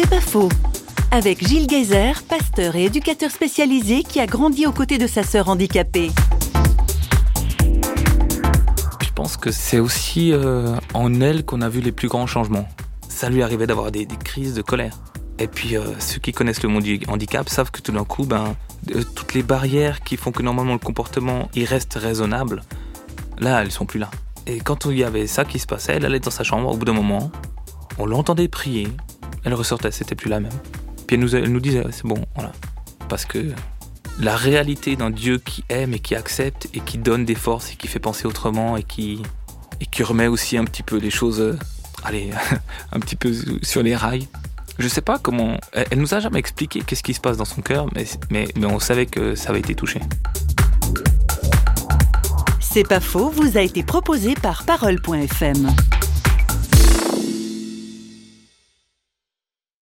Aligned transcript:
C'est 0.00 0.08
pas 0.08 0.20
faux. 0.20 0.48
Avec 1.10 1.44
Gilles 1.44 1.68
Geyser, 1.68 2.12
pasteur 2.28 2.76
et 2.76 2.84
éducateur 2.84 3.32
spécialisé 3.32 4.04
qui 4.04 4.20
a 4.20 4.26
grandi 4.26 4.64
aux 4.64 4.70
côtés 4.70 4.96
de 4.96 5.08
sa 5.08 5.24
sœur 5.24 5.48
handicapée. 5.48 6.12
Je 9.02 9.10
pense 9.12 9.36
que 9.36 9.50
c'est 9.50 9.80
aussi 9.80 10.30
euh, 10.32 10.76
en 10.94 11.20
elle 11.20 11.44
qu'on 11.44 11.62
a 11.62 11.68
vu 11.68 11.80
les 11.80 11.90
plus 11.90 12.06
grands 12.06 12.28
changements. 12.28 12.68
Ça 13.08 13.28
lui 13.28 13.42
arrivait 13.42 13.66
d'avoir 13.66 13.90
des, 13.90 14.06
crises 14.06 14.54
de 14.54 14.62
colère. 14.62 14.96
Et 15.40 15.48
puis 15.48 15.76
euh, 15.76 15.82
ceux 15.98 16.20
qui 16.20 16.30
connaissent 16.30 16.62
le 16.62 16.68
monde 16.68 16.84
du 16.84 17.00
handicap 17.08 17.48
savent 17.48 17.72
que 17.72 17.80
tout 17.80 17.90
d'un 17.90 18.04
coup, 18.04 18.24
ben, 18.24 18.54
toutes 19.16 19.34
les 19.34 19.42
barrières 19.42 20.02
qui 20.02 20.16
font 20.16 20.30
que 20.30 20.44
normalement 20.44 20.74
le 20.74 20.78
comportement 20.78 21.48
il 21.56 21.64
reste 21.64 21.94
raisonnable, 21.94 22.62
là 23.40 23.62
elles 23.62 23.72
sont 23.72 23.84
plus 23.84 23.98
là. 23.98 24.12
Et 24.46 24.60
quand 24.60 24.84
il 24.84 24.96
y 24.96 25.02
avait 25.02 25.26
ça 25.26 25.44
qui 25.44 25.58
se 25.58 25.66
passait, 25.66 25.94
elle 25.94 26.04
allait 26.04 26.20
dans 26.20 26.30
sa 26.30 26.44
chambre 26.44 26.72
au 26.72 26.76
bout 26.76 26.84
d'un 26.84 26.92
moment, 26.92 27.32
on 27.98 28.06
l'entendait 28.06 28.46
prier, 28.46 28.86
elle 29.48 29.54
ressortait, 29.54 29.90
c'était 29.90 30.14
plus 30.14 30.28
la 30.28 30.40
même. 30.40 30.52
Puis 31.06 31.16
elle 31.16 31.20
nous, 31.20 31.34
elle 31.34 31.50
nous 31.50 31.60
disait, 31.60 31.82
c'est 31.90 32.04
bon, 32.04 32.22
voilà. 32.34 32.52
Parce 33.08 33.24
que 33.24 33.52
la 34.20 34.36
réalité 34.36 34.94
d'un 34.94 35.10
Dieu 35.10 35.38
qui 35.38 35.64
aime 35.70 35.94
et 35.94 36.00
qui 36.00 36.14
accepte 36.14 36.68
et 36.74 36.80
qui 36.80 36.98
donne 36.98 37.24
des 37.24 37.34
forces 37.34 37.72
et 37.72 37.76
qui 37.76 37.88
fait 37.88 37.98
penser 37.98 38.26
autrement 38.26 38.76
et 38.76 38.82
qui, 38.82 39.22
et 39.80 39.86
qui 39.86 40.02
remet 40.02 40.26
aussi 40.26 40.58
un 40.58 40.64
petit 40.64 40.82
peu 40.82 40.98
les 40.98 41.10
choses, 41.10 41.40
euh, 41.40 41.58
allez, 42.04 42.30
un 42.92 43.00
petit 43.00 43.16
peu 43.16 43.32
sur 43.62 43.82
les 43.82 43.96
rails. 43.96 44.28
Je 44.78 44.86
sais 44.86 45.00
pas 45.00 45.18
comment. 45.18 45.58
Elle, 45.72 45.98
nous 45.98 46.14
a 46.14 46.20
jamais 46.20 46.38
expliqué 46.38 46.82
qu'est-ce 46.82 47.02
qui 47.02 47.14
se 47.14 47.20
passe 47.20 47.38
dans 47.38 47.46
son 47.46 47.62
cœur, 47.62 47.86
mais, 47.94 48.04
mais, 48.30 48.48
mais 48.56 48.66
on 48.66 48.78
savait 48.78 49.06
que 49.06 49.34
ça 49.34 49.50
avait 49.50 49.60
été 49.60 49.74
touché. 49.74 50.00
C'est 52.60 52.86
pas 52.86 53.00
faux 53.00 53.30
vous 53.30 53.56
a 53.56 53.62
été 53.62 53.82
proposé 53.82 54.34
par 54.34 54.64
Parole.fm. 54.64 55.68